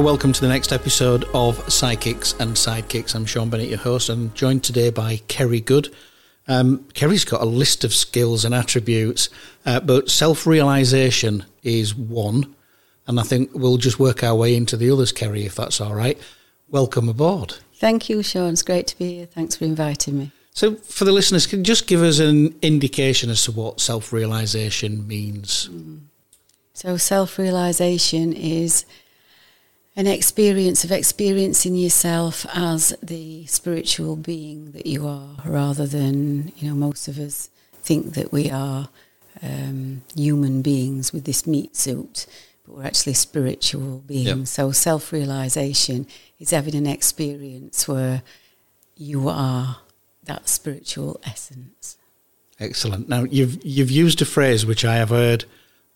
[0.00, 3.14] Hello, welcome to the next episode of Psychics and Sidekicks.
[3.14, 5.94] I'm Shaun Bennett, your host, and joined today by Ceri Goode.
[6.48, 9.28] Um, Ceri's got a list of skills and attributes,
[9.66, 12.56] uh, but self realization is one.
[13.06, 15.94] And I think we'll just work our way into the others, Ceri, if that's all
[15.94, 16.18] right.
[16.70, 17.56] Welcome aboard.
[17.74, 18.54] Thank you, Shaun.
[18.54, 19.26] It's great to be here.
[19.26, 20.30] Thanks for inviting me.
[20.54, 24.14] So, for the listeners, can you just give us an indication as to what self
[24.14, 25.68] realization means?
[25.70, 26.00] Mm.
[26.72, 28.86] So, self realization is
[30.00, 36.66] an experience of experiencing yourself as the spiritual being that you are, rather than, you
[36.66, 37.50] know, most of us
[37.82, 38.88] think that we are
[39.42, 42.24] um, human beings with this meat suit,
[42.64, 44.26] but we're actually spiritual beings.
[44.26, 44.46] Yep.
[44.46, 46.06] So self realization
[46.38, 48.22] is having an experience where
[48.96, 49.80] you are
[50.24, 51.98] that spiritual essence.
[52.58, 53.06] Excellent.
[53.06, 55.44] Now you've you've used a phrase which I have heard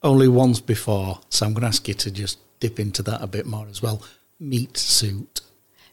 [0.03, 3.27] only once before, so I'm going to ask you to just dip into that a
[3.27, 4.03] bit more as well.
[4.41, 5.43] Meat suit.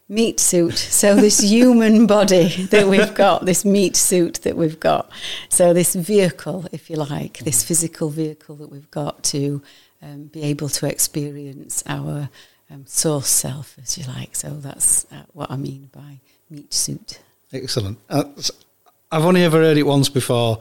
[0.08, 0.78] Meat suit.
[0.78, 5.10] So this human body that we've got, this meat suit that we've got.
[5.50, 9.60] So this vehicle, if you like, this physical vehicle that we've got to
[10.00, 12.30] um, be able to experience our
[12.70, 14.34] um, source self, as you like.
[14.34, 17.20] So that's uh, what I mean by meat suit.
[17.52, 17.98] Excellent.
[18.08, 18.24] Uh,
[19.10, 20.60] I've only ever heard it once before,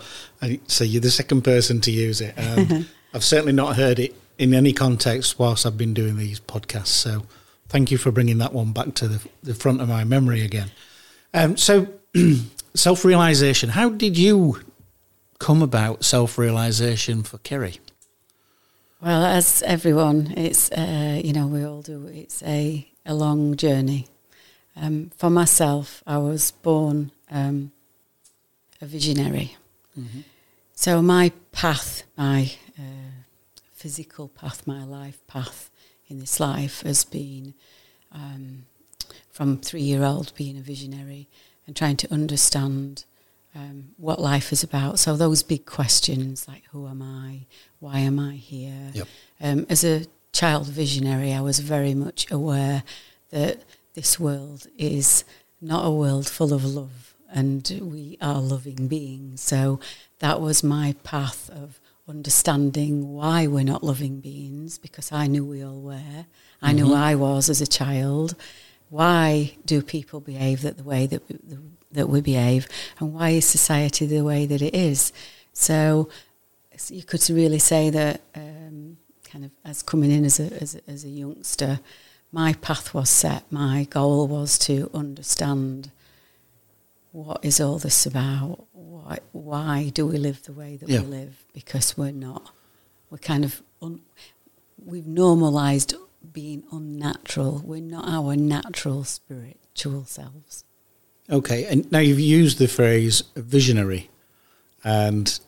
[0.68, 2.34] so you're the second person to use it.
[2.38, 6.88] Um, I've certainly not heard it in any context whilst I've been doing these podcasts.
[6.88, 7.28] So
[7.70, 10.72] thank you for bringing that one back to the, the front of my memory again.
[11.32, 11.88] Um, so
[12.74, 13.70] self realization.
[13.70, 14.60] How did you
[15.38, 17.78] come about self realization for Ceri?
[19.00, 22.08] Well, as everyone, it's uh, you know we all do.
[22.08, 24.08] It's a a long journey.
[24.76, 27.72] Um, for myself, I was born um,
[28.82, 29.56] a visionary.
[30.00, 30.22] Mm-hmm.
[30.74, 33.21] So my path, my uh,
[33.82, 35.72] physical path, my life path
[36.08, 37.56] in this life has been
[38.12, 38.66] um,
[39.32, 41.28] from three year old being a visionary
[41.66, 43.06] and trying to understand
[43.56, 45.00] um, what life is about.
[45.00, 47.48] So those big questions like who am I,
[47.80, 48.92] why am I here?
[48.94, 49.08] Yep.
[49.42, 52.84] Um, as a child visionary, I was very much aware
[53.32, 53.64] that
[53.96, 55.24] this world is
[55.60, 59.42] not a world full of love, and we are loving beings.
[59.42, 59.80] So
[60.20, 61.81] that was my path of
[62.12, 66.26] understanding why we're not loving beings because I knew we all were.
[66.62, 66.76] I mm-hmm.
[66.76, 68.36] knew I was as a child.
[68.90, 71.58] Why do people behave that the way that we,
[71.94, 72.68] that we behave,
[73.00, 75.14] and why is society the way that it is?
[75.54, 76.10] So,
[76.76, 80.76] so you could really say that, um, kind of as coming in as a, as
[80.76, 81.80] a as a youngster,
[82.34, 83.50] my path was set.
[83.50, 85.92] My goal was to understand
[87.12, 88.66] what is all this about?
[89.12, 91.02] Why, why do we live the way that yeah.
[91.02, 91.46] we live?
[91.54, 92.52] Because we're not.
[93.10, 94.02] We're kind of, un,
[94.86, 95.94] we've normalised
[96.32, 97.62] being unnatural.
[97.66, 100.64] We're not our natural spiritual selves.
[101.30, 104.10] Okay, and now you've used the phrase visionary,
[104.84, 105.40] and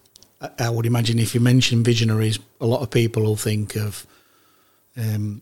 [0.59, 4.05] I would imagine if you mention visionaries, a lot of people will think of
[4.97, 5.41] um,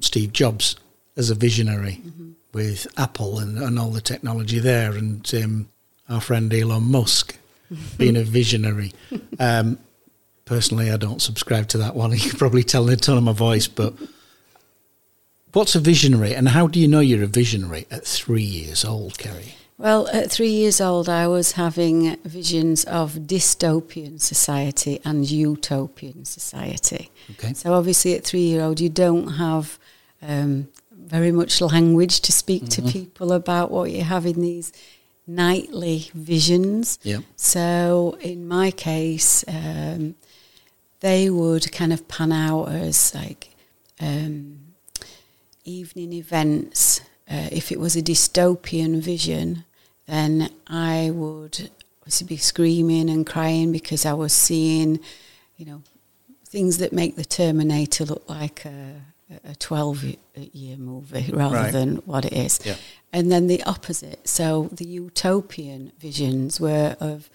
[0.00, 0.76] Steve Jobs
[1.16, 2.00] as a visionary.
[2.04, 5.68] Mm-hmm with Apple and, and all the technology there, and um,
[6.10, 7.38] our friend Elon Musk
[7.96, 8.92] being a visionary.
[9.38, 9.78] Um,
[10.44, 12.10] personally, I don't subscribe to that one.
[12.14, 13.94] You can probably tell in the tone of my voice, but
[15.52, 19.14] what's a visionary, and how do you know you're a visionary at three years old,
[19.14, 19.52] Ceri?
[19.78, 27.10] Well, at three years old, I was having visions of dystopian society and utopian society.
[27.30, 27.54] Okay.
[27.54, 29.78] So obviously, at three year old, you don't have
[30.20, 32.86] um, very much language to speak mm-hmm.
[32.86, 34.70] to people about what you have in these
[35.34, 36.98] nightly visions.
[37.02, 37.20] Yeah.
[37.36, 40.14] So in my case, um,
[41.00, 43.54] they would kind of pan out as like
[44.00, 44.58] um,
[45.64, 47.00] evening events.
[47.30, 49.64] Uh, if it was a dystopian vision,
[50.06, 54.98] then I would obviously be screaming and crying because I was seeing,
[55.56, 55.82] you know,
[56.44, 59.02] things that make the Terminator look like a,
[59.44, 60.16] a 12
[60.52, 61.72] year movie rather right.
[61.72, 62.60] than what it is.
[62.64, 62.76] Yeah.
[63.12, 64.28] And then the opposite.
[64.28, 67.30] So the utopian visions were of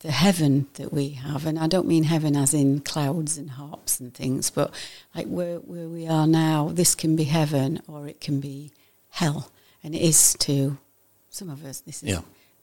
[0.00, 1.46] the heaven that we have.
[1.46, 4.72] And I don't mean heaven as in clouds and harps and things, but
[5.14, 8.72] like where, where we are now, this can be heaven or it can be
[9.10, 9.50] hell.
[9.82, 10.78] And it is to
[11.30, 11.80] some of us.
[11.80, 12.20] This is yeah.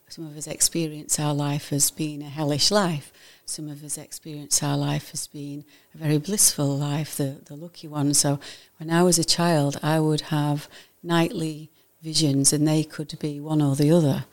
[0.10, 3.12] some of us experience our life as being a hellish life
[3.50, 5.66] some of us experience our life as being
[5.96, 8.14] a very blissful life, the, the lucky one.
[8.14, 8.40] So
[8.78, 10.70] when I was a child, I would have
[11.02, 11.70] nightly
[12.02, 14.26] visions and they could be one or the other.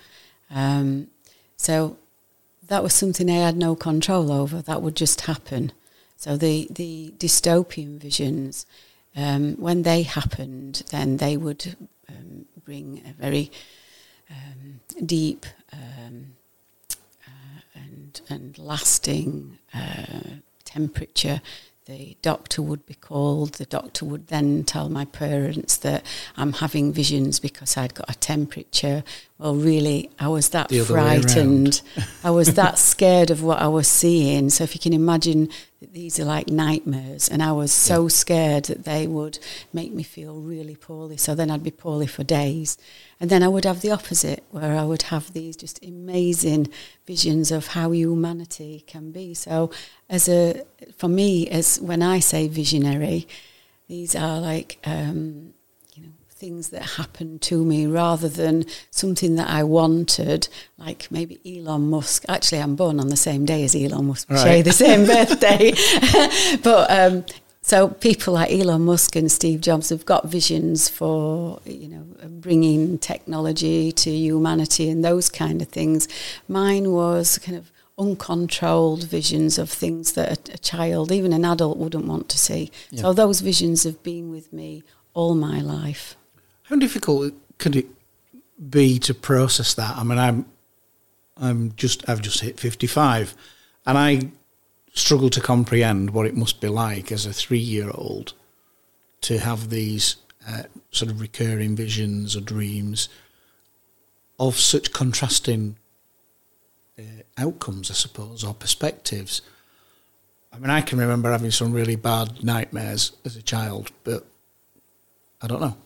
[0.50, 1.08] Um,
[1.56, 1.96] so
[2.68, 4.60] that was something I had no control over.
[4.62, 5.72] That would just happen.
[6.16, 8.66] So the, the dystopian visions,
[9.14, 11.76] um, when they happened, then they would
[12.08, 13.50] um, bring a very
[14.30, 16.25] um, deep um,
[18.28, 21.40] and lasting uh, temperature
[21.86, 23.54] the doctor would be called.
[23.54, 26.04] The doctor would then tell my parents that
[26.36, 29.04] I'm having visions because I'd got a temperature.
[29.38, 31.82] Well, really, I was that frightened.
[32.24, 34.50] I was that scared of what I was seeing.
[34.50, 35.48] So, if you can imagine
[35.80, 38.08] these are like nightmares, and I was so yeah.
[38.08, 39.38] scared that they would
[39.72, 41.16] make me feel really poorly.
[41.16, 42.78] So, then I'd be poorly for days.
[43.20, 46.68] And then I would have the opposite, where I would have these just amazing
[47.06, 49.34] visions of how humanity can be.
[49.34, 49.70] So,
[50.08, 50.64] as a
[50.96, 53.28] for me, as when I say visionary,
[53.88, 55.52] these are like um,
[56.36, 60.48] things that happened to me rather than something that I wanted.
[60.78, 62.24] Like maybe Elon Musk.
[62.28, 64.30] Actually, I'm born on the same day as Elon Musk.
[64.30, 64.42] Right.
[64.42, 65.72] Share the same birthday,
[66.62, 67.24] but um,
[67.62, 72.98] so people like Elon Musk and Steve Jobs have got visions for you know bringing
[72.98, 76.06] technology to humanity and those kind of things.
[76.48, 81.78] Mine was kind of uncontrolled visions of things that a, a child, even an adult,
[81.78, 82.70] wouldn't want to see.
[82.90, 83.02] Yeah.
[83.02, 84.82] So those visions have been with me
[85.14, 86.14] all my life.
[86.68, 87.86] How difficult could it
[88.70, 89.96] be to process that?
[89.96, 90.46] I mean, I'm
[91.36, 93.34] I'm just I've just hit fifty five,
[93.86, 94.30] and I
[94.92, 98.32] struggle to comprehend what it must be like as a three year old
[99.20, 100.16] to have these
[100.48, 103.08] uh, sort of recurring visions or dreams
[104.38, 105.76] of such contrasting
[106.98, 107.02] uh,
[107.38, 109.42] outcomes, I suppose, or perspectives.
[110.52, 114.26] I mean, I can remember having some really bad nightmares as a child, but
[115.42, 115.76] I don't know.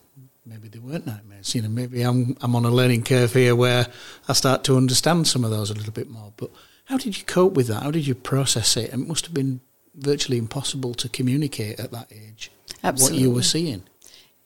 [0.45, 1.53] Maybe they weren't nightmares.
[1.53, 3.87] You know, maybe I'm I'm on a learning curve here where
[4.27, 6.33] I start to understand some of those a little bit more.
[6.35, 6.49] But
[6.85, 7.83] how did you cope with that?
[7.83, 8.91] How did you process it?
[8.91, 9.61] It must have been
[9.93, 12.51] virtually impossible to communicate at that age
[12.83, 13.17] Absolutely.
[13.17, 13.83] what you were seeing.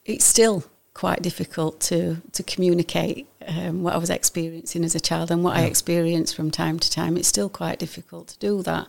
[0.03, 0.63] It's still
[0.93, 5.55] quite difficult to to communicate um, what I was experiencing as a child and what
[5.55, 5.63] yeah.
[5.63, 7.15] I experience from time to time.
[7.15, 8.87] It's still quite difficult to do that.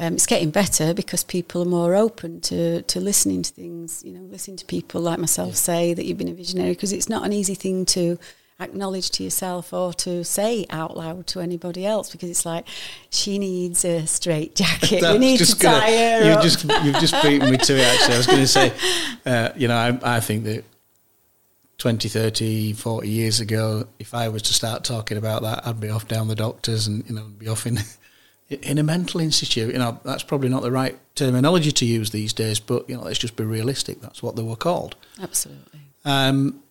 [0.00, 4.14] Um, it's getting better because people are more open to, to listening to things, you
[4.14, 5.54] know, listening to people like myself yeah.
[5.54, 8.18] say that you've been a visionary because it's not an easy thing to
[8.60, 12.66] acknowledge to yourself or to say out loud to anybody else because it's like
[13.10, 15.02] she needs a straight jacket.
[15.02, 16.32] we need to gonna, tie her.
[16.32, 17.82] You've just you've just beaten me to it.
[17.82, 18.72] Actually, I was going to say,
[19.26, 20.64] uh, you know, I, I think that
[21.76, 25.90] 20, 30, 40 years ago, if I was to start talking about that, I'd be
[25.90, 27.78] off down the doctors and you know be off in
[28.50, 29.72] in a mental institute.
[29.72, 33.02] You know, that's probably not the right terminology to use these days, but you know,
[33.02, 34.00] let's just be realistic.
[34.00, 34.96] That's what they were called.
[35.20, 35.80] Absolutely.
[36.04, 36.62] Um,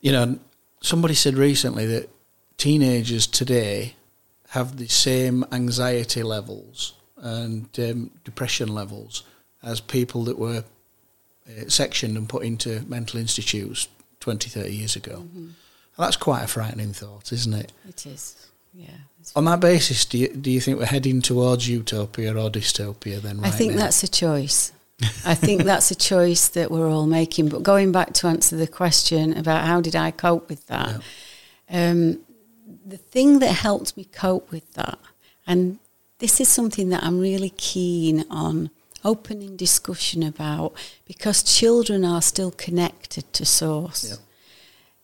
[0.00, 0.38] you know,
[0.80, 2.08] somebody said recently that
[2.56, 3.94] teenagers today
[4.50, 9.24] have the same anxiety levels and um, depression levels
[9.62, 10.64] as people that were
[11.48, 13.88] uh, sectioned and put into mental institutes
[14.20, 15.24] 20, 30 years ago.
[15.26, 15.48] Mm-hmm.
[15.98, 17.72] that's quite a frightening thought, isn't it?
[17.88, 18.88] It is, yeah.
[19.34, 23.40] On that basis, do you, do you think we're heading towards utopia or dystopia then?
[23.40, 23.80] Right I think now?
[23.80, 24.72] that's a choice.
[25.26, 27.48] I think that's a choice that we're all making.
[27.48, 31.00] But going back to answer the question about how did I cope with that,
[31.68, 31.90] yeah.
[31.90, 32.20] um,
[32.84, 34.98] the thing that helped me cope with that,
[35.46, 35.78] and
[36.18, 38.70] this is something that I'm really keen on
[39.04, 40.72] opening discussion about
[41.04, 44.10] because children are still connected to source.
[44.10, 44.16] Yeah.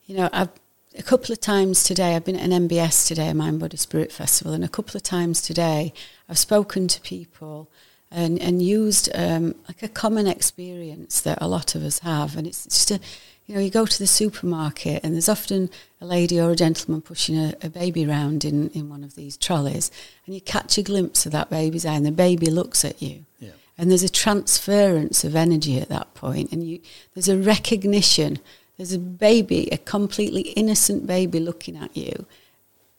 [0.05, 0.49] You know, I've
[0.97, 4.11] a couple of times today, I've been at an MBS today, a Mind Body Spirit
[4.11, 5.93] Festival, and a couple of times today,
[6.29, 7.69] I've spoken to people
[8.11, 12.37] and, and used um, like a common experience that a lot of us have.
[12.37, 12.99] And it's just a,
[13.47, 15.69] you know, you go to the supermarket and there's often
[15.99, 19.35] a lady or a gentleman pushing a, a baby around in, in one of these
[19.35, 19.91] trolleys
[20.25, 23.25] and you catch a glimpse of that baby's eye and the baby looks at you.
[23.39, 23.51] Yeah.
[23.77, 26.79] And there's a transference of energy at that point and you
[27.15, 28.39] there's a recognition.
[28.83, 32.25] There's a baby, a completely innocent baby looking at you.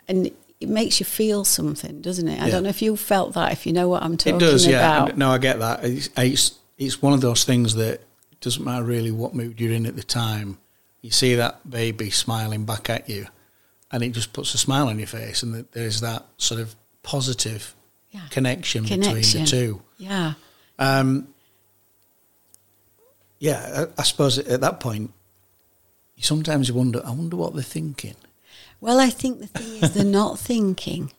[0.09, 2.41] And it makes you feel something, doesn't it?
[2.41, 2.53] I yeah.
[2.53, 4.47] don't know if you felt that, if you know what I'm talking about.
[4.47, 5.11] It does, yeah.
[5.15, 5.85] No, I get that.
[5.85, 8.01] It's, it's, it's one of those things that
[8.41, 10.57] doesn't matter really what mood you're in at the time.
[11.03, 13.27] You see that baby smiling back at you,
[13.93, 17.75] and it just puts a smile on your face, and there's that sort of positive
[18.11, 18.23] yeah.
[18.31, 19.83] connection, connection, between the two.
[19.99, 20.33] Yeah.
[20.79, 21.29] Um,
[23.39, 25.13] yeah, I, I suppose at that point,
[26.25, 28.17] sometimes you wonder, I wonder what they're thinking.
[28.81, 31.13] Well, I think the thing is they're not thinking.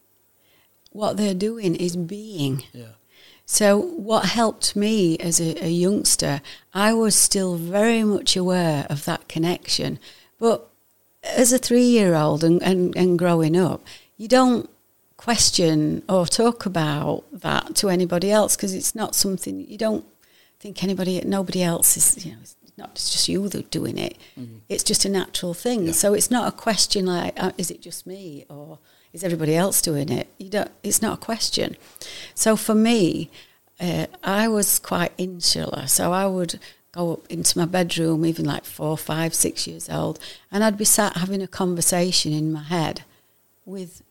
[0.91, 2.63] What they're doing is being.
[2.74, 2.93] Yeah.
[3.45, 6.41] So, what helped me as a, a, youngster,
[6.74, 10.00] I was still very much aware of that connection.
[10.39, 10.67] But
[11.24, 13.85] as a three year old and, and, and growing up,
[14.17, 14.69] you don't
[15.17, 20.05] question or talk about that to anybody else because it's not something you don't
[20.59, 22.38] think anybody, nobody else is, you know,
[22.77, 24.17] not it's just you that doing it.
[24.39, 24.58] Mm-hmm.
[24.70, 25.88] It's just a natural thing.
[25.88, 25.91] Yeah.
[25.94, 28.79] So it's not a question like, uh, is it just me or
[29.13, 30.27] is everybody else doing it?
[30.38, 30.72] You don't.
[30.84, 31.77] It's not a question.
[32.34, 33.29] So for me,
[33.79, 35.88] uh, I was quite insular.
[35.88, 36.60] So I would
[36.91, 40.20] go up into my bedroom, even like four, five, six years old,
[40.51, 43.03] and I'd be sat having a conversation in my head
[43.65, 44.01] with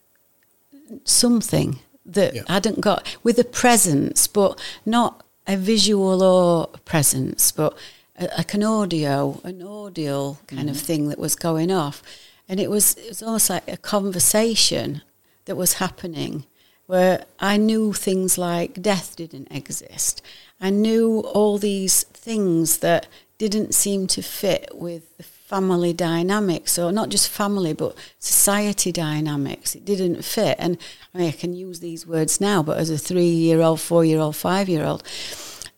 [1.05, 2.43] something that yeah.
[2.49, 7.77] I hadn't got, with a presence, but not a visual or presence, but
[8.21, 10.69] like an audio, an audio kind mm-hmm.
[10.71, 12.03] of thing that was going off.
[12.49, 15.03] And it was, it was almost like a conversation
[15.47, 16.45] that was happening
[16.87, 20.23] where I knew things like death didn't exist.
[20.61, 23.07] I knew all these things that
[23.39, 29.75] didn't seem to fit with the family dynamics, or not just family, but society dynamics.
[29.75, 30.57] It didn't fit.
[30.59, 30.79] And
[31.15, 34.05] I mean, I can use these words now, but as a three year old, four
[34.05, 35.03] year old, five year old.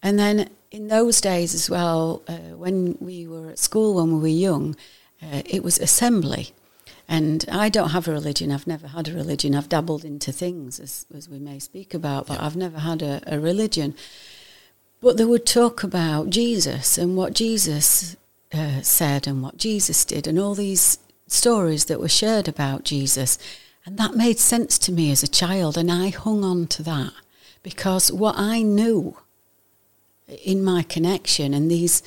[0.03, 4.21] And then in those days as well, uh, when we were at school, when we
[4.21, 4.77] were young,
[5.23, 6.53] uh, it was assembly.
[7.09, 8.53] And I don't have a religion.
[8.53, 9.55] I've never had a religion.
[9.55, 12.45] I've dabbled into things, as, as we may speak about, but yeah.
[12.45, 13.95] I've never had a, a religion.
[15.01, 18.17] But they would talk about Jesus and what Jesus
[18.53, 23.39] uh, said and what Jesus did and all these stories that were shared about Jesus.
[23.87, 25.79] And that made sense to me as a child.
[25.79, 27.13] And I hung on to that
[27.63, 29.17] because what I knew
[30.29, 32.03] in my connection and these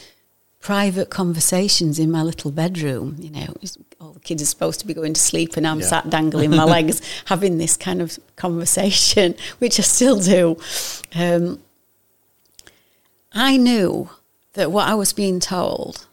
[0.59, 3.53] private conversations in my little bedroom, you know,
[3.99, 5.85] all the kids are supposed to be going to sleep and I'm yeah.
[5.85, 10.57] sat dangling my legs having this kind of conversation, which I still do.
[11.15, 11.59] Um,
[13.31, 14.09] I knew
[14.53, 16.07] that what I was being told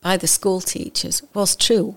[0.00, 1.96] by the school teachers was true.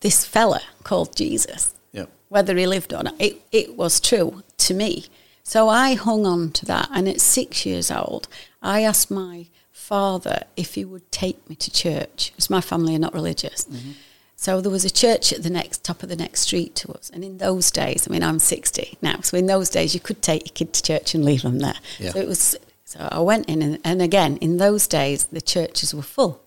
[0.00, 2.08] This fella called Jesus, yep.
[2.28, 5.06] whether he lived or not, it, it was true to me.
[5.48, 6.90] So I hung on to that.
[6.92, 8.28] And at six years old,
[8.60, 12.98] I asked my father if he would take me to church, because my family are
[12.98, 13.64] not religious.
[13.64, 13.92] Mm-hmm.
[14.36, 17.08] So there was a church at the next top of the next street to us.
[17.08, 19.20] And in those days, I mean, I'm 60 now.
[19.22, 21.78] So in those days, you could take your kid to church and leave them there.
[21.98, 22.10] Yeah.
[22.10, 25.94] So it was, so I went in, and, and again, in those days, the churches
[25.94, 26.42] were full.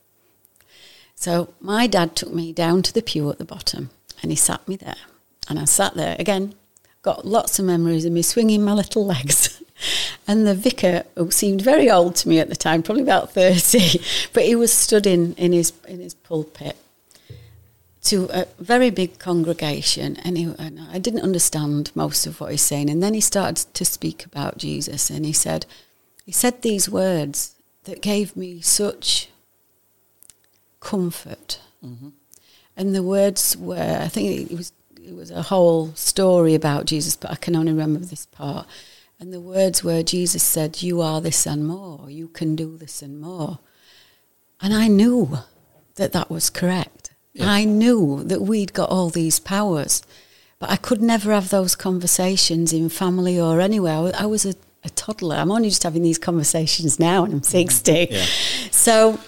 [1.15, 3.89] So my dad took me down to the pew at the bottom
[4.21, 5.01] and he sat me there.
[5.49, 6.53] And I sat there again,
[7.01, 9.61] got lots of memories of me swinging my little legs.
[10.27, 14.01] and the vicar, who seemed very old to me at the time, probably about 30,
[14.33, 16.77] but he was stood in, in, his, in his pulpit
[18.03, 22.61] to a very big congregation and, he, and I didn't understand most of what he's
[22.61, 22.89] saying.
[22.89, 25.65] And then he started to speak about Jesus and he said,
[26.25, 29.29] he said these words that gave me such
[30.79, 31.59] comfort.
[31.85, 32.09] Mm-hmm.
[32.75, 34.71] And the words were, I think it was,
[35.11, 38.65] it was a whole story about Jesus, but I can only remember this part.
[39.19, 42.09] And the words were, Jesus said, You are this and more.
[42.09, 43.59] You can do this and more.
[44.61, 45.39] And I knew
[45.95, 47.11] that that was correct.
[47.33, 47.51] Yeah.
[47.51, 50.01] I knew that we'd got all these powers.
[50.59, 54.13] But I could never have those conversations in family or anywhere.
[54.17, 55.35] I was a, a toddler.
[55.35, 57.51] I'm only just having these conversations now and I'm mm-hmm.
[57.51, 58.07] 60.
[58.11, 58.25] Yeah.
[58.71, 59.19] So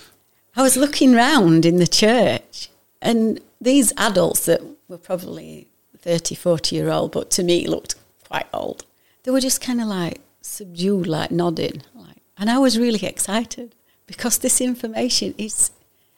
[0.56, 2.70] I was looking round in the church
[3.02, 5.68] and these adults that were probably
[6.04, 7.96] 30, 40 year old, but to me looked
[8.28, 8.86] quite old,
[9.24, 11.82] they were just kind of like subdued, like nodding.
[11.96, 13.74] Like, and I was really excited
[14.06, 15.72] because this information is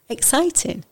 [0.09, 0.83] exciting.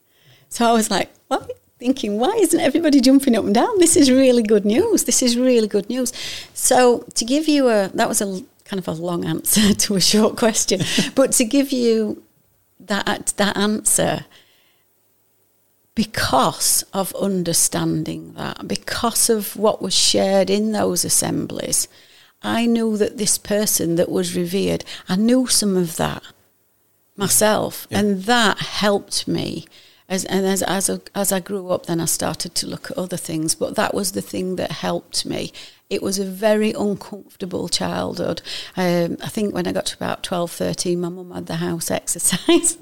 [0.50, 1.52] So I was like, what?
[1.80, 3.80] Thinking, why isn't everybody jumping up and down?
[3.80, 5.04] This is really good news.
[5.04, 6.14] This is really good news.
[6.54, 10.02] So to give you a, that was a kind of a long answer to a
[10.02, 10.82] short question,
[11.16, 12.24] but to give you
[12.80, 14.26] that that answer
[15.96, 21.88] because of understanding that, because of what was shared in those assemblies.
[22.42, 26.24] I knew that this person that was revered, I knew some of that
[27.16, 28.00] myself, yeah.
[28.00, 29.66] and that helped me.
[30.14, 33.18] As, and as as, as I grew up, then I started to look at other
[33.18, 35.52] things, but that was the thing that helped me
[35.94, 38.42] it was a very uncomfortable childhood.
[38.76, 41.92] Um, I think when I got to about 12, 13, my mum had the house
[41.92, 42.80] exercise.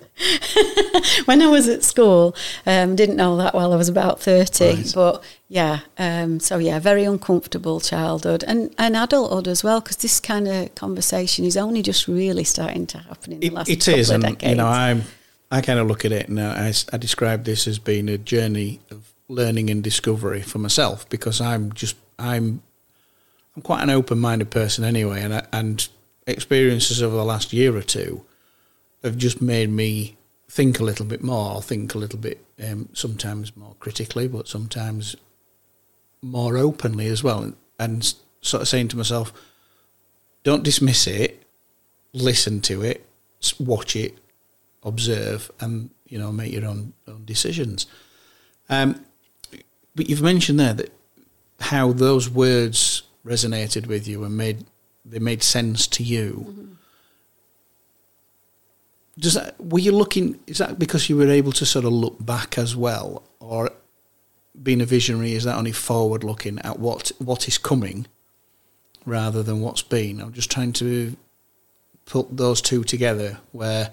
[1.26, 2.36] when I was at school,
[2.66, 4.66] um, didn't know that well, I was about 30.
[4.66, 4.92] Right.
[4.96, 10.22] But yeah, um, so yeah, very uncomfortable childhood and, and adulthood as well, because this
[10.22, 13.98] kind of conversation is only just really starting to happen in the last it, it
[13.98, 14.52] is, and decades.
[14.52, 15.04] you know, I'm,
[15.51, 18.79] I kind of look at it and I, I describe this as being a journey
[18.89, 22.62] of learning and discovery for myself because I'm just I'm
[23.55, 25.88] I'm quite an open-minded person anyway, and and
[26.27, 28.24] experiences over the last year or two
[29.03, 30.17] have just made me
[30.48, 35.15] think a little bit more, think a little bit um, sometimes more critically, but sometimes
[36.22, 39.34] more openly as well, and, and sort of saying to myself,
[40.43, 41.43] don't dismiss it,
[42.13, 43.05] listen to it,
[43.60, 44.17] watch it,
[44.84, 47.86] observe, and you know make your own own decisions.
[48.70, 49.06] Um,
[49.96, 50.92] but you've mentioned there that
[51.60, 54.66] how those words resonated with you and made
[55.06, 56.78] they made sense to you.
[59.20, 60.40] Does that were you looking?
[60.48, 63.72] Is that because you were able to sort of look back as well, or
[64.62, 68.08] being a visionary is that only forward looking at what what is coming,
[69.06, 70.22] rather than what's been?
[70.22, 71.16] I'm just trying to
[72.06, 73.92] put those two together, where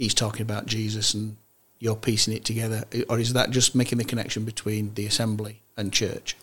[0.00, 1.36] he's talking about Jesus and
[1.78, 5.92] you're piecing it together, or is that just making the connection between the assembly and
[5.92, 6.36] church?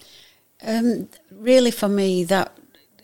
[0.66, 2.58] Um, really, for me, that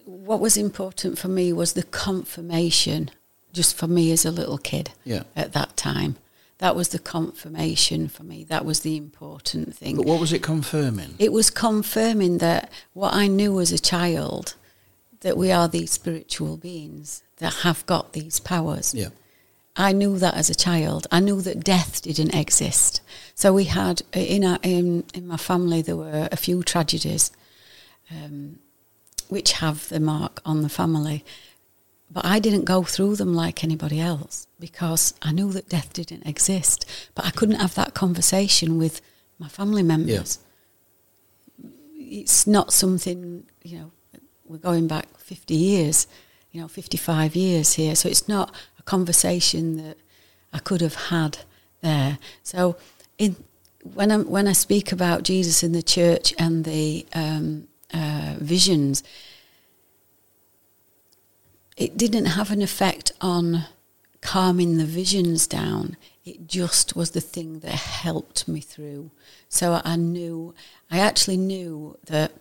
[0.05, 3.11] what was important for me was the confirmation.
[3.51, 5.23] Just for me as a little kid Yeah.
[5.35, 6.15] at that time,
[6.57, 8.43] that was the confirmation for me.
[8.43, 9.97] That was the important thing.
[9.97, 11.13] But what was it confirming?
[11.19, 14.55] it was confirming that what I knew as a child,
[15.21, 18.93] that we are these spiritual beings that have got these powers.
[18.95, 19.09] Yeah.
[19.75, 21.07] I knew that as a child.
[21.11, 23.01] I knew that death didn't exist.
[23.33, 27.31] So we had in our, in in my family there were a few tragedies,
[28.11, 28.59] um,
[29.29, 31.23] which have the mark on the family.
[32.11, 36.27] But I didn't go through them like anybody else because I knew that death didn't
[36.27, 36.85] exist.
[37.15, 39.01] But I couldn't have that conversation with
[39.39, 40.37] my family members.
[41.95, 43.91] It's not something you know.
[44.45, 46.05] We're going back fifty years,
[46.51, 47.95] you know, fifty-five years here.
[47.95, 48.53] So it's not
[48.85, 49.97] conversation that
[50.51, 51.39] I could have had
[51.81, 52.17] there.
[52.43, 52.75] So
[53.17, 53.35] in
[53.93, 59.03] when I when I speak about Jesus in the church and the um, uh, visions,
[61.75, 63.65] it didn't have an effect on
[64.21, 65.97] calming the visions down.
[66.25, 69.11] It just was the thing that helped me through.
[69.49, 70.55] So I knew,
[70.89, 72.31] I actually knew that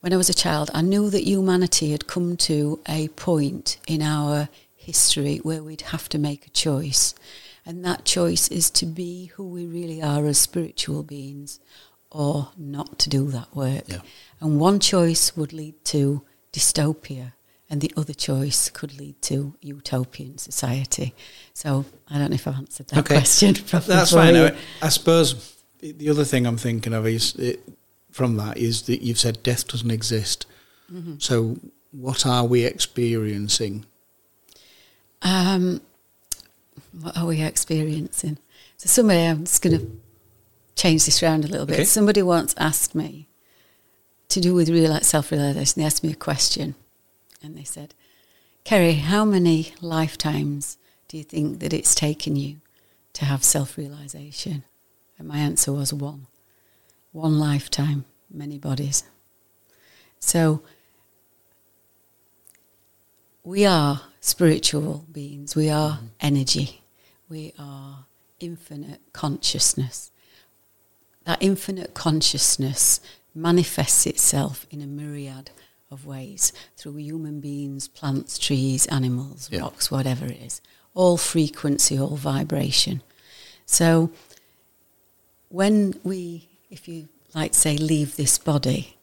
[0.00, 4.00] when I was a child, I knew that humanity had come to a point in
[4.00, 4.48] our
[4.84, 7.14] history where we'd have to make a choice.
[7.66, 11.60] And that choice is to be who we really are as spiritual beings
[12.10, 13.84] or not to do that work.
[13.86, 14.00] Yeah.
[14.40, 17.32] And one choice would lead to dystopia,
[17.68, 21.14] and the other choice could lead to utopian society.
[21.54, 23.54] So I don't know if I've answered that question.
[23.66, 24.36] properly That's fine.
[24.36, 27.60] I, I suppose the- the other thing I'm thinking of is it,
[28.10, 30.46] from that is that you've said death doesn't exist.
[30.92, 31.14] Mm-hmm.
[31.18, 31.58] So
[31.90, 33.86] what are we experiencing?
[35.24, 35.80] Um,
[37.00, 38.38] what are we experiencing?
[38.76, 39.90] So somebody, I'm just going to
[40.76, 41.74] change this around a little bit.
[41.74, 41.84] Okay.
[41.84, 43.26] Somebody once asked me
[44.28, 45.80] to do with real self-realization.
[45.80, 46.74] They asked me a question,
[47.42, 47.94] and they said,
[48.64, 50.76] "Ceri, how many lifetimes
[51.08, 52.60] do you think that it's taken you
[53.14, 54.64] to have self-realization?"
[55.18, 56.26] And my answer was one.
[57.12, 59.04] One lifetime, many bodies.
[60.18, 60.62] So
[63.44, 65.54] we are spiritual beings.
[65.54, 66.80] We are energy.
[67.28, 68.06] We are
[68.40, 70.10] infinite consciousness.
[71.26, 73.00] That infinite consciousness
[73.34, 75.50] manifests itself in a myriad
[75.90, 79.60] of ways through human beings, plants, trees, animals, Yeah.
[79.60, 80.62] rocks, whatever it is.
[80.94, 83.02] All frequency, all vibration.
[83.66, 84.10] So
[85.50, 88.96] when we, if you like say, leave this body,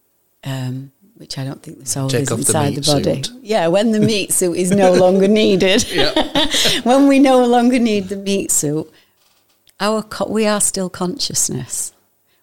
[0.43, 3.23] um, which I don't think the soul Take is off the inside the, body.
[3.23, 3.31] suit.
[3.43, 5.83] Yeah, when the meat suit is no longer needed.
[6.83, 8.91] when we no longer need the meat suit,
[9.79, 11.93] our co- we are still consciousness.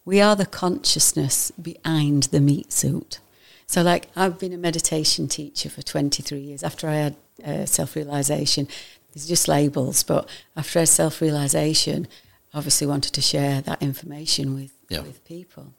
[0.05, 3.19] We are the consciousness behind the meat suit.
[3.67, 6.63] So, like, I've been a meditation teacher for 23 years.
[6.63, 8.69] After I had uh, self realization,
[9.13, 12.07] it's just labels, but after I had self realization,
[12.55, 15.01] obviously wanted to share that information with, Yeah.
[15.01, 15.75] with people.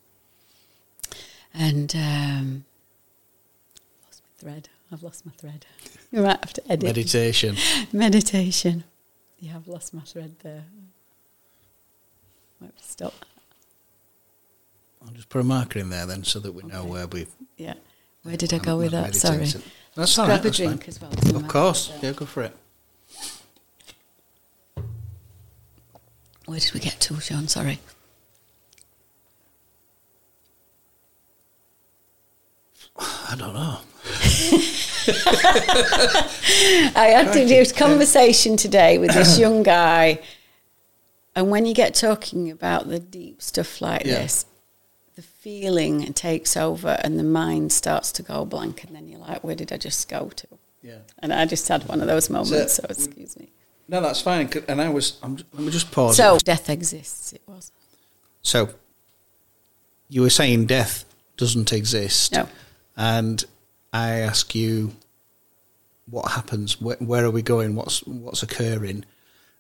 [1.54, 2.66] And um,
[4.40, 4.70] thread.
[4.92, 5.66] I've lost my thread.
[6.12, 6.86] You might have to edit.
[6.86, 7.56] Meditation.
[7.94, 8.84] Meditation.
[9.38, 10.64] Yeah, I've lost my thread there.
[12.60, 13.14] Might stop.
[15.06, 17.76] I'll just put a marker in there then so that we know where we Yeah.
[18.24, 19.14] Where did I go with that?
[19.14, 19.38] Sorry.
[19.38, 19.64] meditated.
[19.96, 20.90] That's all grab right, a that's drink fine.
[20.90, 21.36] as well.
[21.42, 21.92] Of course.
[22.02, 22.56] Yeah, go for it.
[26.48, 27.48] Where did we get to, Shaun?
[27.48, 27.78] Sorry.
[32.98, 33.78] I don't know.
[36.96, 40.20] I had to do a conversation today with this young guy,
[41.36, 44.20] and when you get talking about the deep stuff like Yeah.
[44.22, 44.46] this,
[45.16, 49.44] the feeling takes over, and the mind starts to go blank, and then you're like,
[49.44, 50.48] "Where did I just go to?"
[50.82, 51.00] Yeah.
[51.20, 52.76] And I just had one of those moments.
[52.76, 53.50] So, So- excuse me.
[53.88, 54.50] No, that's fine.
[54.68, 55.18] And I was.
[55.24, 56.16] I'm, let me just pause.
[56.18, 56.44] So it.
[56.44, 57.34] death exists.
[57.34, 57.72] It was
[58.44, 58.70] So,
[60.10, 61.06] you were saying death
[61.38, 62.32] doesn't exist.
[62.34, 62.48] no.
[62.96, 63.44] And
[63.94, 64.92] I ask you,
[66.10, 69.06] what happens, where, where are we going, what's what's occurring.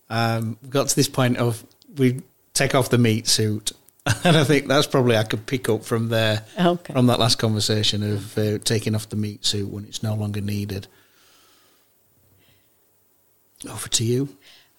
[0.10, 1.64] Um, we got to this point of
[1.98, 2.22] we
[2.54, 3.72] take off the meat suit,
[4.24, 6.94] and I think that's probably I could pick up from there Okay.
[6.94, 10.42] from that last conversation of uh, taking off the meat suit when it's no longer
[10.42, 10.88] needed.
[13.70, 14.30] Over to you.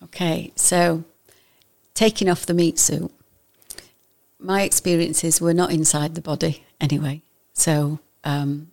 [0.04, 1.04] Okay, so
[1.94, 3.12] taking off the meat suit,
[4.38, 7.20] my experiences were not inside the body anyway.
[7.52, 8.69] So um,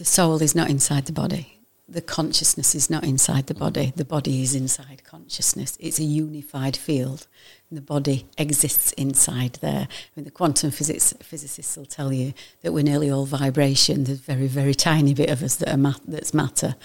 [0.00, 1.58] the soul is not inside the body.
[1.86, 3.92] The consciousness is not inside the body.
[3.94, 5.76] The body is inside consciousness.
[5.78, 7.26] It's a unified field.
[7.68, 9.88] And the body exists inside there.
[9.90, 12.32] I mean, the quantum physics physicists will tell you
[12.62, 14.04] that we're nearly all vibration.
[14.04, 16.76] There's a very, very tiny bit of us that are ma- that's matter.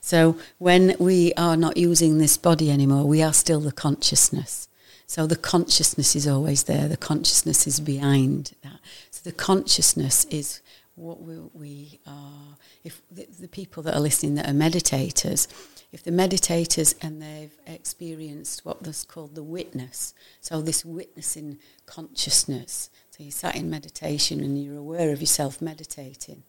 [0.00, 4.68] So when we are not using this body anymore, we are still the consciousness.
[5.06, 6.88] So the consciousness is always there.
[6.88, 8.80] The consciousness is behind that.
[9.12, 10.60] So the consciousness is
[10.96, 12.56] what we, we are.
[12.84, 15.48] If the, the people that are listening that are meditators,
[15.92, 22.90] if the meditators and they've experienced what was called the witness, so this witnessing consciousness.
[23.10, 26.42] So you sat in meditation and you're aware of yourself meditating.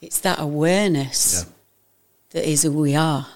[0.00, 1.52] It's that awareness Yeah.
[2.30, 3.26] that is who we are.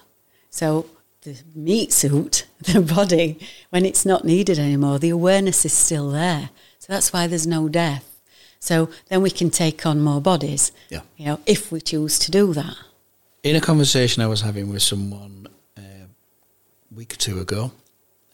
[0.49, 0.85] So
[1.21, 6.49] the meat suit, the body, when it's not needed anymore, the awareness is still there.
[6.79, 8.10] So that's why there's no death.
[8.61, 11.01] So then we can take on more bodies, Yeah.
[11.17, 12.77] you know, if we choose to do that.
[13.43, 17.71] In a conversation I was having with someone uh, a week or two ago,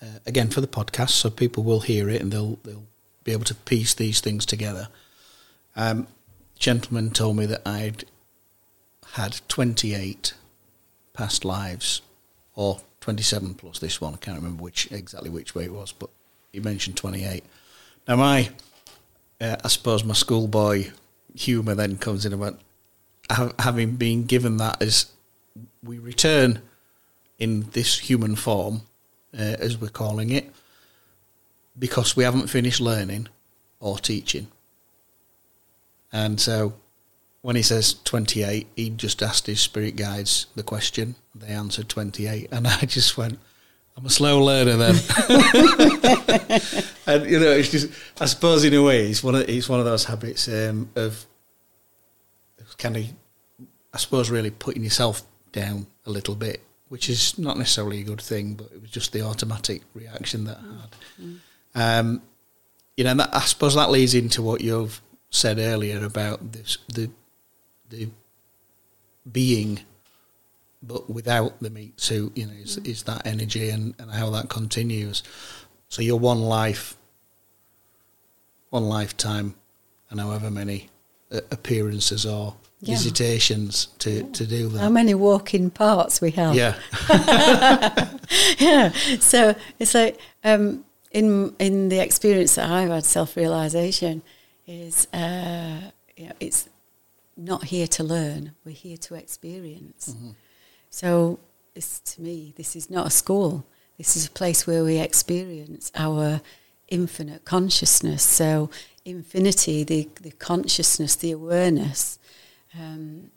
[0.01, 2.83] uh, again for the podcast, so people will hear it and they'll they'll
[3.23, 4.89] be able to piece these things together.
[5.77, 6.07] Um,
[6.59, 8.03] gentleman told me that I'd
[9.13, 10.33] had twenty eight
[11.13, 12.01] past lives,
[12.53, 14.13] or twenty seven plus this one.
[14.13, 16.09] I can't remember which exactly which way it was, but
[16.51, 17.45] he mentioned twenty eight.
[18.09, 18.49] Now my,
[19.39, 20.91] uh, I suppose my schoolboy
[21.35, 22.59] humour then comes in about
[23.29, 25.11] ha- having been given that as
[25.83, 26.61] we return
[27.37, 28.81] in this human form,
[29.33, 30.51] uh, as we're calling it,
[31.77, 33.27] because we haven't finished learning
[33.79, 34.47] or teaching.
[36.11, 36.73] And so
[37.41, 41.15] when he says 28, he just asked his spirit guides the question.
[41.35, 42.49] They answered 28.
[42.51, 43.39] And I just went,
[43.97, 44.95] I'm a slow learner then.
[47.07, 47.89] and, you know, it's just,
[48.21, 51.25] I suppose in a way, it's one of, it's one of those habits um, of
[52.77, 53.05] kind of,
[53.93, 58.21] I suppose, really putting yourself down a little bit, which is not necessarily a good
[58.21, 61.99] thing, but it was just the automatic reaction that I had.
[61.99, 62.21] Um,
[62.95, 66.77] you know, and that, I suppose that leads into what you've said earlier about this,
[66.87, 67.09] the
[67.89, 68.09] the
[69.31, 69.79] being,
[70.87, 72.37] but without the meat suit.
[72.37, 75.23] You know, is, is that energy and, and how that continues.
[75.89, 76.95] So your one life,
[78.69, 79.55] one lifetime,
[80.09, 80.89] and however many
[81.31, 82.95] uh, appearances or Yeah.
[82.95, 84.79] visitations to, to do that.
[84.79, 86.55] How many walking parts we have?
[86.55, 86.75] yeah,
[88.59, 88.91] yeah.
[89.19, 94.21] So it's like um, in in the experience that I've had, self realization
[94.67, 95.81] is uh,
[96.15, 96.69] you know, it's
[97.35, 98.51] not here to learn.
[98.65, 100.15] We're here to experience.
[100.97, 101.37] So
[101.75, 103.67] it's, to me, this is not a school.
[103.99, 106.41] This is a place where we experience our
[106.87, 108.23] infinite consciousness.
[108.23, 108.71] So
[109.05, 112.17] infinity, the the consciousness, the awareness.
[112.73, 113.29] Um,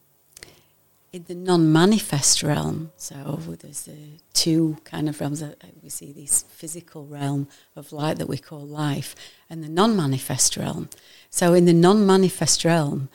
[1.12, 5.40] in the non-manifest realm, so there's the two kind of realms.
[5.40, 7.46] That we see this physical realm
[7.76, 9.14] of light that we call life,
[9.50, 10.88] and the non-manifest realm.
[11.28, 13.10] So in the non-manifest realm,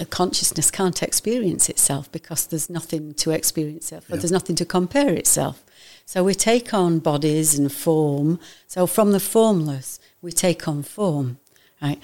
[0.00, 4.20] a consciousness can't experience itself because there's nothing to experience itself, or Yeah.
[4.20, 5.62] there's nothing to compare itself.
[6.06, 8.40] So we take on bodies and form.
[8.66, 11.38] So from the formless, we take on form,
[11.82, 12.00] right,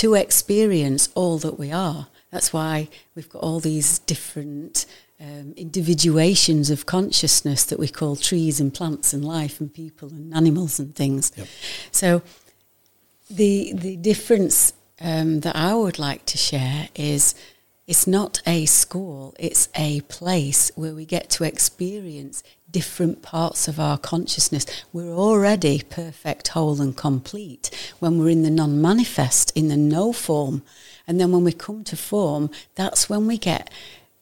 [0.00, 2.06] to experience all that we are.
[2.30, 4.86] That's why we've got all these different
[5.20, 10.32] um, individuations of consciousness that we call trees and plants and life and people and
[10.34, 11.32] animals and things.
[11.36, 11.48] Yep.
[11.92, 12.22] So
[13.28, 17.34] the the difference um, that I would like to share is
[17.86, 23.80] it's not a school, it's a place where we get to experience different parts of
[23.80, 24.64] our consciousness.
[24.92, 30.12] We're already perfect, whole, and complete when we're in the non manifest, in the no
[30.12, 30.62] form.
[31.06, 33.70] And then when we come to form, that's when we get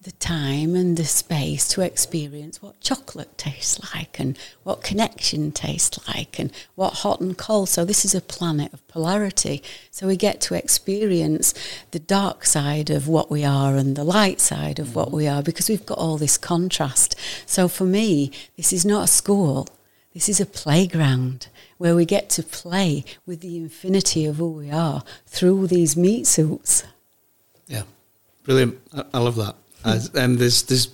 [0.08, 5.98] the time and the space to experience what chocolate tastes like and what connection tastes
[6.08, 7.68] like and what hot and cold.
[7.68, 9.62] So this is a planet of polarity.
[9.90, 11.52] So we get to experience
[11.90, 15.42] the dark side of what we are and the light side of what we are
[15.42, 17.14] because we've got all this contrast.
[17.44, 19.68] So for me, this is not a school.
[20.14, 24.70] This is a playground where we get to play with the infinity of who we
[24.70, 26.84] are through these meat suits.
[27.66, 27.82] Yeah,
[28.44, 28.80] brilliant.
[28.94, 29.54] I, I love that.
[29.82, 29.90] Hmm.
[29.90, 30.90] As, and there's there's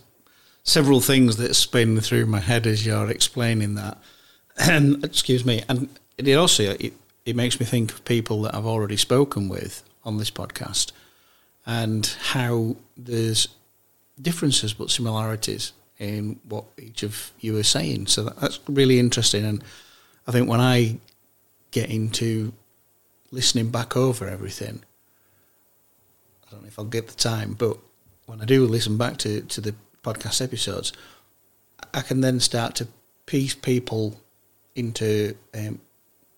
[0.63, 3.99] several things that spin through my head as you're explaining that.
[4.57, 6.93] And excuse me, and it also it,
[7.27, 10.93] it makes me think of people that I've already spoken with on this podcast,
[11.67, 13.49] and how there's
[14.23, 18.07] differences but similarities in what each of you are saying.
[18.07, 19.65] So that, that's really interesting, and
[20.29, 20.99] I think when I
[21.73, 22.53] get into
[23.33, 24.85] listening back over everything,
[26.47, 27.77] I don't know if I'll get the time, but
[28.27, 30.93] when I do listen back to, to the podcast episodes,
[31.93, 32.89] I can then start to
[33.27, 34.21] piece people
[34.75, 35.81] into, um,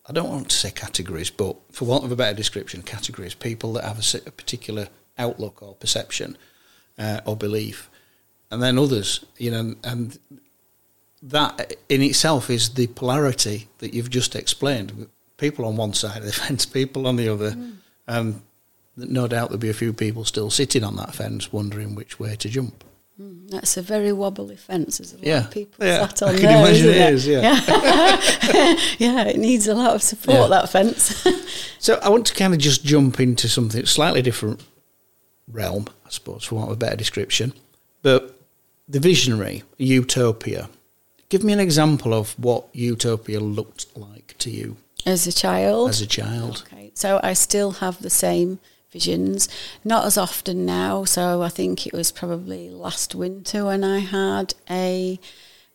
[0.08, 3.72] I don't want to say categories, but for want of a better description, categories, people
[3.74, 6.36] that have a, a particular outlook or perception
[6.98, 7.90] uh, or belief,
[8.50, 10.18] and then others, you know, and
[11.22, 15.08] that in itself is the polarity that you've just explained.
[15.38, 17.76] People on one side of the fence, people on the other, mm.
[18.06, 18.42] and
[18.96, 22.36] no doubt there'll be a few people still sitting on that fence wondering which way
[22.36, 22.82] to jump.
[23.20, 24.98] Mm, that's a very wobbly fence.
[24.98, 25.44] There's a yeah.
[25.44, 26.06] of people yeah.
[26.06, 26.66] sat on I can there.
[26.66, 26.96] imagine it?
[26.96, 27.40] it is, yeah.
[27.40, 28.76] Yeah.
[28.98, 30.46] yeah, it needs a lot of support, Yeah.
[30.48, 31.26] that fence.
[31.78, 34.60] So I want to kind of just jump into something slightly different
[35.46, 37.52] realm, I suppose, for want of a better description.
[38.02, 38.36] But
[38.88, 40.68] the visionary, utopia.
[41.28, 45.90] Give me an example of what utopia looked like to you As a child.
[45.90, 46.64] as a child.
[46.66, 48.58] Okay, so I still have the same
[48.90, 49.48] visions,
[49.84, 51.04] not as often now.
[51.04, 55.18] So I think it was probably last winter when I had a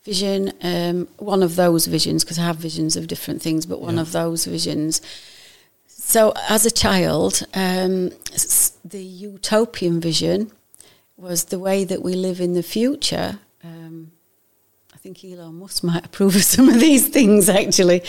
[0.04, 3.95] vision, um, one of those visions, because I have visions of different things, but one
[3.95, 4.02] Yeah.
[4.02, 5.02] of those visions.
[5.88, 8.12] So as a child, um,
[8.84, 10.52] the utopian vision
[11.17, 13.39] was the way that we live in the future.
[13.63, 14.12] Um,
[14.93, 18.02] I think Elon Musk might approve of some of these things actually,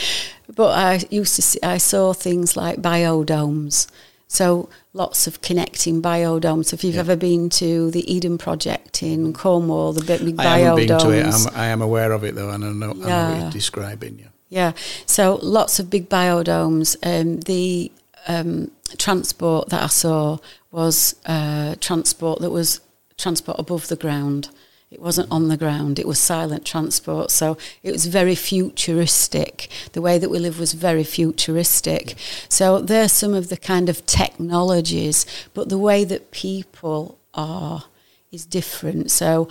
[0.54, 3.86] but I used to see, I saw things like biodomes.
[4.32, 6.72] So lots of connecting biodomes.
[6.72, 7.00] If you've Yeah.
[7.00, 11.10] ever been to the Eden Project in Cornwall, the big, big I haven't been to
[11.10, 11.26] it.
[11.26, 14.18] I'm, I am aware of it though, and I know, I know what you're describing.
[14.18, 14.28] Yeah.
[14.48, 14.72] Yeah,
[15.06, 16.96] so lots of big biodomes.
[17.02, 17.92] Um, the
[18.26, 20.38] um, transport that I saw
[20.70, 22.80] was uh, transport that was
[23.18, 24.48] transport above the ground.
[24.92, 27.31] It wasn't on the ground, it was silent transport.
[27.31, 29.68] So it was very futuristic.
[29.92, 32.14] The way that we live was very futuristic.
[32.50, 35.24] So there's some of the kind of technologies,
[35.55, 37.85] but the way that people are
[38.31, 39.11] is different.
[39.11, 39.48] So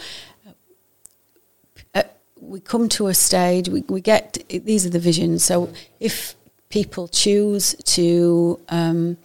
[1.96, 2.04] uh,
[2.40, 5.44] we come to a stage, we, we get, these are the visions.
[5.44, 6.36] So if
[6.70, 9.18] people choose to um,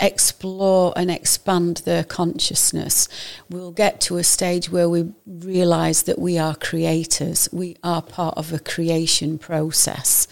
[0.00, 3.08] explore and expand their consciousness,
[3.48, 7.48] we'll get to a stage where we realize that we are creators.
[7.52, 10.26] We are part of a creation process.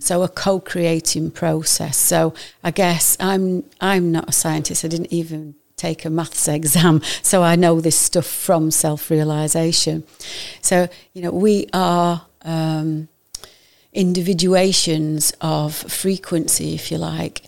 [0.00, 1.96] So a co-creating process.
[1.96, 4.84] So I guess I'm I'm not a scientist.
[4.84, 10.04] I didn't even take a maths exam, so I know this stuff from self-realization.
[10.60, 12.26] So you know we are.
[12.42, 13.08] Um,
[13.96, 17.42] individuations of frequency, if you like.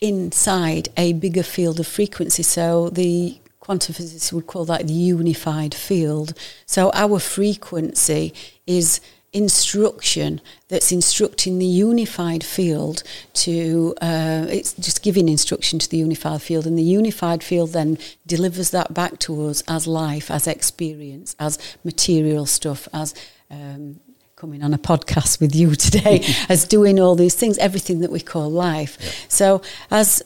[0.00, 2.42] Inside a bigger field of frequency.
[2.42, 6.34] So the quantum physicists would call that the unified field.
[6.66, 8.32] So our frequency
[8.66, 9.00] is
[9.32, 13.02] instruction that's instructing the unified field
[13.34, 17.98] to uh, it's just giving instruction to the unified field and the unified field then
[18.26, 23.14] delivers that back to us as life as experience as material stuff as
[23.50, 24.00] um,
[24.36, 28.20] coming on a podcast with you today as doing all these things everything that we
[28.20, 30.22] call life so as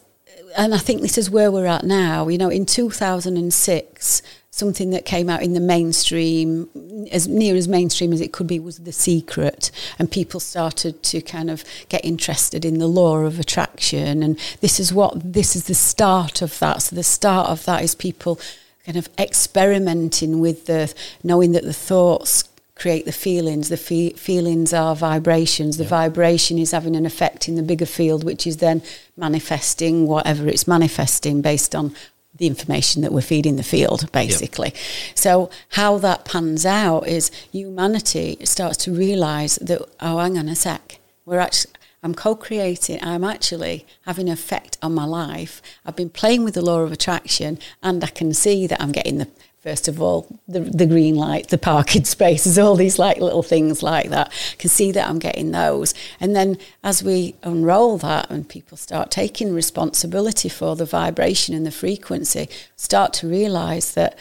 [0.56, 2.28] and I think this is where we're at now.
[2.28, 6.68] You know, in 2006, something that came out in the mainstream,
[7.12, 9.70] as near as mainstream as it could be, was The Secret.
[9.98, 14.22] And people started to kind of get interested in the law of attraction.
[14.22, 16.82] And this is what, this is the start of that.
[16.82, 18.40] So the start of that is people
[18.84, 20.92] kind of experimenting with the,
[21.22, 22.42] knowing that the thoughts
[22.80, 23.68] create the feelings.
[23.68, 25.76] The fe- feelings are vibrations.
[25.76, 28.82] The vibration is having an effect in the bigger field, which is then
[29.16, 31.94] manifesting whatever it's manifesting based on
[32.34, 34.72] the information that we're feeding the field, basically.
[35.14, 40.56] So how that pans out is humanity starts to realise that oh, hang on a
[40.56, 41.74] sec, we're actually.
[42.02, 42.98] I'm co-creating.
[43.02, 45.60] I'm actually having an effect on my life.
[45.84, 49.18] I've been playing with the law of attraction, and I can see that I'm getting
[49.18, 49.28] the
[49.60, 53.82] first of all, the, the green light, the parking spaces, all these like little things
[53.82, 54.28] like that.
[54.28, 55.94] I can see that I'm getting those.
[56.18, 61.66] And then as we unroll that and people start taking responsibility for the vibration and
[61.66, 64.18] the frequency, start to realize that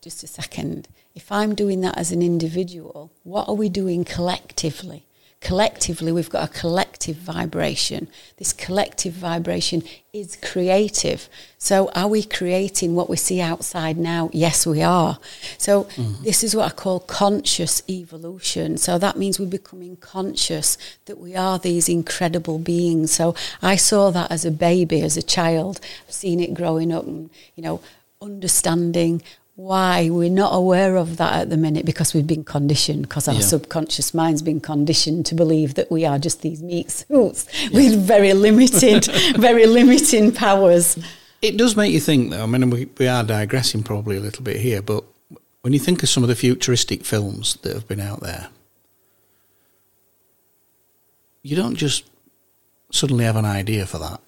[0.00, 5.06] just a second, if I'm doing that as an individual, what are we doing collectively?
[5.42, 8.08] Collectively we've got a collective vibration.
[8.36, 11.28] This collective vibration is creative.
[11.58, 14.30] So are we creating what we see outside now?
[14.32, 15.18] Yes, we are.
[15.58, 16.22] So mm.
[16.22, 18.76] this is what I call conscious evolution.
[18.78, 23.12] So that means we're becoming conscious that we are these incredible beings.
[23.12, 27.30] So I saw that as a baby, as a child, seeing it growing up and,
[27.56, 27.80] you know,
[28.20, 29.22] understanding
[29.54, 33.34] why we're not aware of that at the minute because we've been conditioned because our
[33.34, 33.40] yeah.
[33.40, 37.68] subconscious mind's been conditioned to believe that we are just these meat suits yeah.
[37.70, 39.04] with very limited
[39.36, 40.98] very limiting powers
[41.42, 44.42] it does make you think though i mean we, we are digressing probably a little
[44.42, 45.04] bit here but
[45.60, 48.48] when you think of some of the futuristic films that have been out there
[51.42, 52.04] you don't just
[52.90, 54.20] suddenly have an idea for that.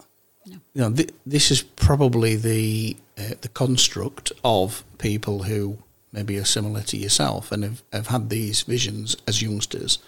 [0.74, 5.78] You know th- this is probably the uh, the construct of people who
[6.12, 9.98] maybe are similar to yourself and have, have had these visions as youngsters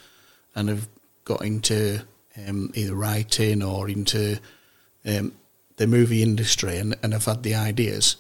[0.54, 0.88] and have
[1.24, 2.00] got into
[2.46, 4.38] um, either writing or into
[5.04, 5.32] um,
[5.76, 8.16] the movie industry and, and have had the ideas,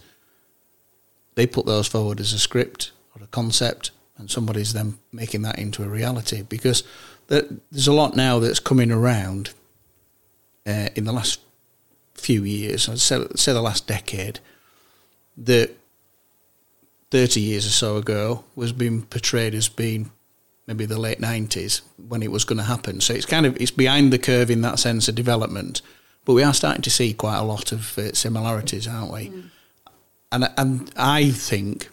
[1.34, 5.58] they put those forward as a script or a concept, and somebody's then making that
[5.58, 6.82] into a reality because
[7.28, 9.50] there's a lot now that's coming around
[10.66, 11.40] uh, in the last
[12.16, 14.40] few years, I'd say, say the last decade,
[15.36, 15.76] that
[17.10, 20.10] 30 years or so ago was being portrayed as being
[20.66, 23.00] maybe the late 90s when it was going to happen.
[23.00, 25.82] So it's kind of it's behind the curve in that sense of development.
[26.24, 29.28] But we are starting to see quite a lot of uh, similarities, aren't we?
[29.28, 29.50] Mm.
[30.32, 31.88] And and I think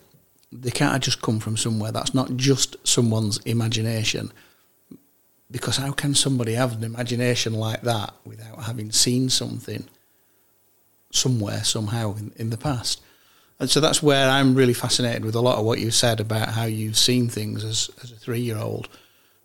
[0.51, 1.91] they can't just come from somewhere.
[1.91, 4.31] That's not just someone's imagination.
[5.51, 9.87] Because how can somebody have an imagination like that without having seen something
[11.13, 13.01] somewhere, somehow in, in the past?
[13.59, 16.49] And so that's where I'm really fascinated with a lot of what you said about
[16.49, 18.89] how you've seen things as, as a three year old.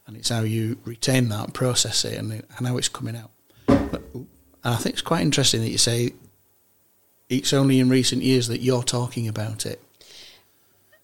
[0.07, 3.31] And it's how you retain that, process it, and, and how it's coming out.
[3.67, 4.27] But, and
[4.65, 6.15] I think it's quite interesting that you say
[7.29, 9.83] it's only in recent years that you're talking about it.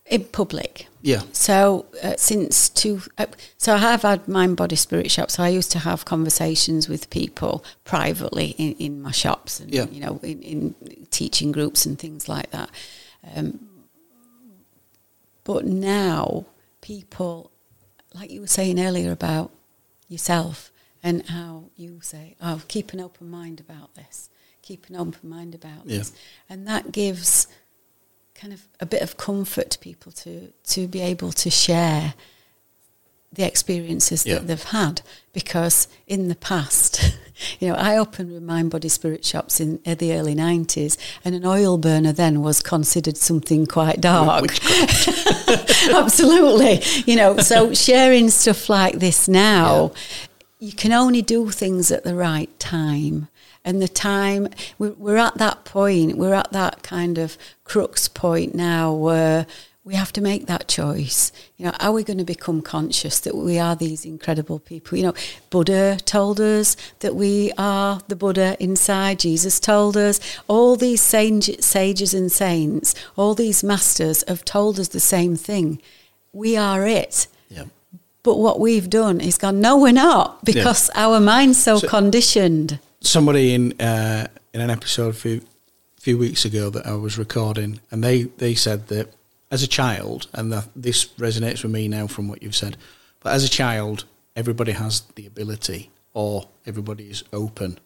[0.07, 0.87] In public.
[1.01, 1.23] Yeah.
[1.33, 5.31] So uh, since two, uh, so I have had mind, body, spirit shop.
[5.31, 9.87] So I used to have conversations with people privately in, in my shops, and yeah.
[9.91, 10.75] you know, in, in
[11.11, 12.71] teaching groups and things like that.
[13.35, 13.61] Um,
[15.43, 16.47] but now
[16.83, 17.51] people,
[18.15, 19.51] like you were saying earlier about
[20.09, 20.71] yourself
[21.03, 24.31] and how you say, "Oh, keep an open mind about this.
[24.63, 25.99] Keep an open mind about yeah.
[25.99, 26.13] this,"
[26.49, 27.47] and that gives
[28.35, 32.15] kind of a bit of comfort to people to to be able to share
[33.35, 34.35] the experiences yeah.
[34.35, 35.03] that they've had.
[35.33, 37.19] Because in the past
[37.59, 41.45] you know i opened with mind body spirit shops in, the early 90s and an
[41.45, 44.45] oil burner then was considered something quite dark.
[45.93, 46.81] absolutely.
[47.11, 50.69] You know so sharing stuff like this now yeah.
[50.69, 53.29] you can only do things at the right time
[53.65, 54.49] and the time
[54.79, 59.47] we're, we're at that point we're at that kind of crux point now where
[59.85, 61.31] we have to make that choice.
[61.59, 64.97] You know, are we going to become conscious that we are these incredible people?
[64.97, 65.15] You know,
[65.51, 69.19] Buddha told us that we are the Buddha inside.
[69.19, 70.21] Jesus told us.
[70.49, 75.83] All these sages and saints, all these masters have told us the same thing.
[76.33, 77.27] We are it.
[77.51, 77.65] Yeah.
[78.23, 81.05] But what we've done is gone, no, we're not, because yeah.
[81.05, 82.79] our mind's so, so, conditioned.
[83.05, 85.43] Somebody in uh, in an episode a few,
[86.01, 89.13] few weeks ago that I was recording, and they, they said that
[89.51, 92.79] as a child, and the, this resonates with me now from what you've said,
[93.21, 97.79] but as a child, everybody has the ability, or everybody is open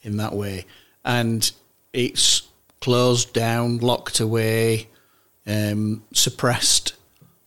[0.00, 0.64] in that way,
[1.04, 1.52] and
[1.92, 2.48] it's
[2.80, 4.88] closed down, locked away,
[5.46, 6.94] um, suppressed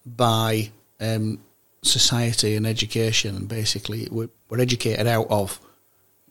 [0.06, 0.70] by
[1.00, 1.40] um,
[1.82, 5.60] society and education, and basically we're, we're educated out of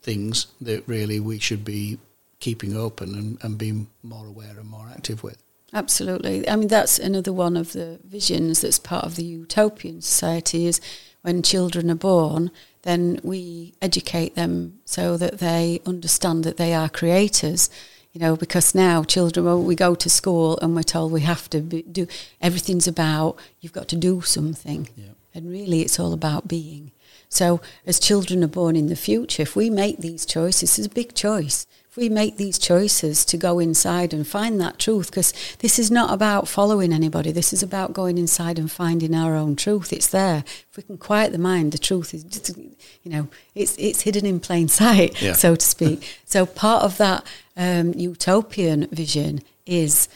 [0.05, 1.97] things that really we should be
[2.39, 5.41] keeping open and, and being more aware and more active with.
[5.73, 6.47] Absolutely.
[6.47, 10.79] I mean, that's another one of the visions that's part of the utopian society is
[11.23, 12.51] when children are born,
[12.83, 17.69] then we educate them so that they understand that they are creators.
[18.13, 21.49] You know, because now children, well, we go to school and we're told we have
[21.49, 22.07] to be, do
[22.39, 25.15] everything's about you've got to do something, yeah.
[25.33, 26.91] and really it's all about being.
[27.29, 30.89] So, as children are born in the future, if we make these choices, it's a
[30.89, 35.31] big choice if we make these choices to go inside and find that truth, because
[35.59, 39.55] this is not about following anybody, this is about going inside and finding our own
[39.55, 39.93] truth.
[39.93, 40.43] It's there.
[40.45, 44.25] If we can quiet the mind, the truth is, just, you know, it's it's hidden
[44.25, 45.31] in plain sight, yeah.
[45.31, 46.19] so to speak.
[46.25, 50.09] so part of that um, utopian vision is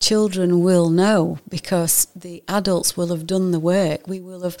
[0.00, 4.06] children will know because the adults will have done the work.
[4.06, 4.58] We will have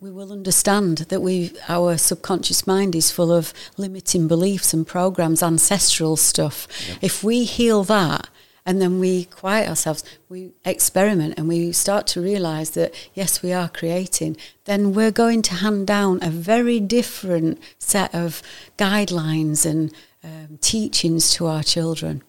[0.00, 5.42] we will understand that we our subconscious mind is full of limiting beliefs and programs,
[5.42, 6.68] ancestral stuff.
[6.88, 6.96] Yeah.
[7.02, 8.28] If we heal that
[8.64, 13.52] and then we quiet ourselves, we experiment and we start to realize that yes, we
[13.52, 14.36] are creating,
[14.66, 18.40] then we're going to hand down a very different set of
[18.76, 19.92] guidelines and
[20.22, 22.22] um, teachings to our children.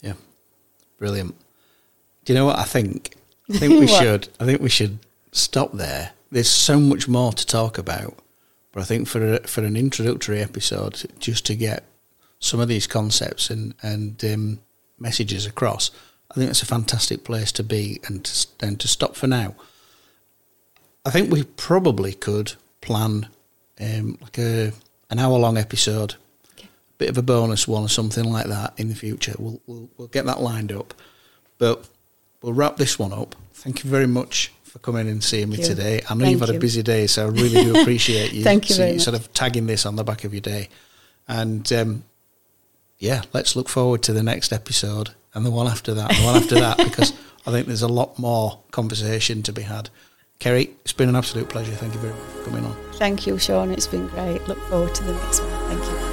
[0.00, 0.14] Yeah,
[0.98, 1.36] brilliant.
[2.24, 3.14] Do you know what I think?
[3.48, 4.28] I think we should.
[4.40, 4.98] I think we should
[5.30, 8.18] stop there there's so much more to talk about.
[8.72, 11.84] But I think for a, for an introductory episode, just to get
[12.40, 14.60] some of these concepts and and um,
[14.98, 15.90] messages across,
[16.30, 19.54] I think it's a fantastic place to be and to, and to stop for now.
[21.04, 23.28] I think we probably could plan
[23.78, 24.72] um, like a
[25.10, 26.14] an hour long episode,
[26.54, 26.68] okay.
[26.68, 29.34] a bit of a bonus one or something like that in the future.
[29.38, 30.94] We'll, we'll we'll get that lined up,
[31.58, 31.86] but
[32.40, 33.36] we'll wrap this one up.
[33.52, 36.00] Thank you very much for coming and seeing me today.
[36.08, 36.56] I know Thank you've had you.
[36.56, 38.42] a busy day, so I really do appreciate you.
[38.42, 40.70] Thank you very sort of tagging this on the back of your day.
[41.28, 42.04] And um,
[42.98, 46.36] yeah, let's look forward to the next episode and the one after that, the one
[46.36, 47.12] after that, because
[47.46, 49.90] I think there's a lot more conversation to be had.
[50.40, 51.72] Ceri, it's been an absolute pleasure.
[51.72, 52.74] Thank you very much for coming on.
[52.94, 53.72] Thank you, Shaun.
[53.72, 54.48] It's been great.
[54.48, 55.76] Look forward to the next one.
[55.76, 56.11] Thank you.